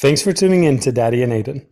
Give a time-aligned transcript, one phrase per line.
[0.00, 1.66] Thanks for tuning in to Daddy and Aiden.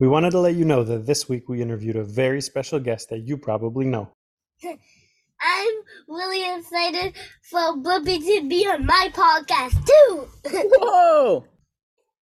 [0.00, 3.10] We wanted to let you know that this week we interviewed a very special guest
[3.10, 4.10] that you probably know.
[4.64, 5.74] I'm
[6.08, 7.12] really excited
[7.42, 10.28] for Bubby to be on my podcast too.
[10.46, 11.44] Whoa!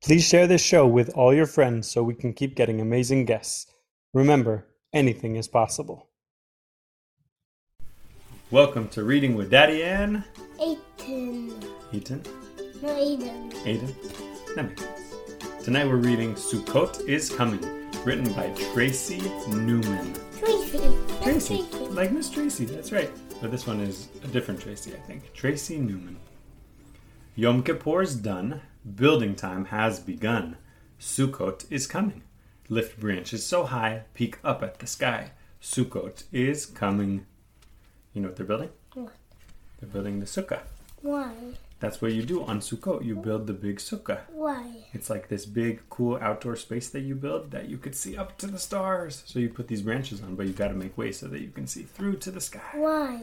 [0.03, 3.73] Please share this show with all your friends so we can keep getting amazing guests.
[4.13, 6.09] Remember, anything is possible.
[8.51, 10.25] Welcome to Reading with Daddy and
[10.59, 11.53] Aiden.
[11.93, 12.27] Aiden.
[12.83, 13.53] No, Aiden.
[13.63, 14.57] Aiden.
[14.57, 15.12] That makes sense.
[15.63, 17.61] Tonight we're reading Sukkot is Coming,
[18.05, 20.13] written by Tracy Newman.
[20.37, 20.79] Tracy.
[21.23, 21.87] Tracy, Tracy.
[21.91, 23.11] like Miss Tracy, that's right.
[23.41, 25.33] But this one is a different Tracy, I think.
[25.35, 26.17] Tracy Newman.
[27.37, 28.61] Yom Kippur's done.
[28.97, 30.57] Building time has begun.
[30.99, 32.23] Sukkot is coming.
[32.69, 35.31] Lift branches so high, peek up at the sky.
[35.63, 37.25] Sukkot is coming.
[38.13, 38.71] You know what they're building?
[38.95, 39.13] What?
[39.79, 40.63] They're building the sukkah.
[41.03, 41.33] Why?
[41.83, 43.05] That's what you do on Sukkot.
[43.05, 44.21] You build the big sukkah.
[44.31, 44.87] Why?
[44.93, 48.39] It's like this big, cool outdoor space that you build that you could see up
[48.39, 49.25] to the stars.
[49.27, 51.49] So you put these branches on, but you got to make way so that you
[51.49, 52.71] can see through to the sky.
[52.75, 53.23] Why?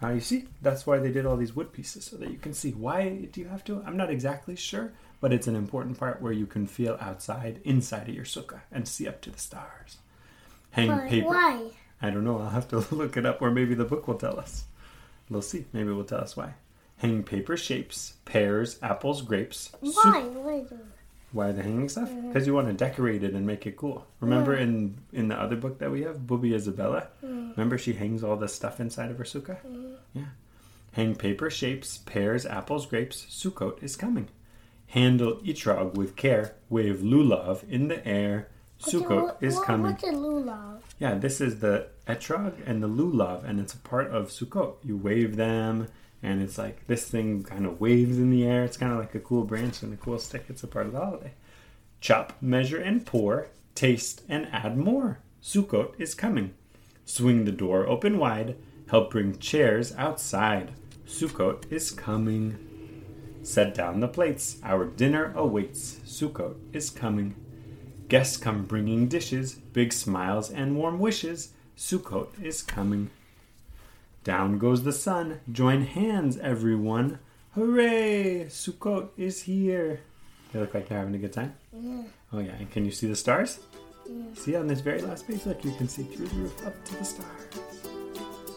[0.00, 2.54] Uh, you see, that's why they did all these wood pieces so that you can
[2.54, 2.70] see.
[2.70, 3.82] Why do you have to?
[3.84, 8.08] I'm not exactly sure, but it's an important part where you can feel outside, inside
[8.08, 9.96] of your sukkah, and see up to the stars.
[10.70, 11.08] Hang Why?
[11.08, 11.26] paper.
[11.26, 11.70] Why?
[12.00, 12.38] I don't know.
[12.38, 14.66] I'll have to look it up, or maybe the book will tell us.
[15.28, 15.64] We'll see.
[15.72, 16.54] Maybe it will tell us why.
[16.98, 19.70] Hang paper shapes, pears, apples, grapes.
[19.80, 20.22] Why?
[20.34, 20.64] Why?
[21.32, 22.08] why the hanging stuff?
[22.08, 22.28] Mm-hmm.
[22.28, 24.06] Because you want to decorate it and make it cool.
[24.20, 27.08] Remember in in the other book that we have, Bubbe Isabella?
[27.24, 27.56] Mm.
[27.56, 29.58] Remember she hangs all the stuff inside of her sukkah?
[29.64, 29.94] Mm-hmm.
[30.14, 30.24] Yeah.
[30.92, 33.26] Hang paper shapes, pears, apples, grapes.
[33.30, 34.28] Sukkot is coming.
[34.88, 36.54] Handle etrog with care.
[36.70, 38.48] Wave lulav in the air.
[38.80, 39.92] Sukkot What- is what- coming.
[39.92, 40.80] What's a lulav?
[40.98, 44.76] Yeah, this is the etrog and the lulav, and it's a part of Sukkot.
[44.82, 45.88] You wave them,
[46.22, 48.64] and it's like this thing kind of waves in the air.
[48.64, 50.46] It's kind of like a cool branch and a cool stick.
[50.48, 51.32] It's a part of the holiday.
[52.00, 53.48] Chop, measure, and pour.
[53.74, 55.20] Taste and add more.
[55.42, 56.54] Sukkot is coming.
[57.04, 58.56] Swing the door open wide.
[58.90, 60.72] Help bring chairs outside.
[61.06, 62.58] Sukkot is coming.
[63.42, 64.58] Set down the plates.
[64.64, 66.00] Our dinner awaits.
[66.04, 67.34] Sukkot is coming.
[68.08, 71.52] Guests come bringing dishes, big smiles and warm wishes.
[71.76, 73.10] Sukkot is coming.
[74.24, 75.40] Down goes the sun.
[75.50, 77.18] Join hands, everyone.
[77.54, 78.46] Hooray!
[78.48, 80.00] Sukkot is here.
[80.52, 81.54] They look like they're having a good time.
[81.72, 82.02] Yeah.
[82.32, 83.60] Oh yeah, and can you see the stars?
[84.08, 84.24] Yeah.
[84.34, 86.96] See on this very last page, look, you can see through the roof up to
[86.96, 87.46] the stars.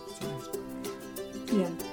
[0.09, 0.61] It's nice
[1.51, 1.83] end.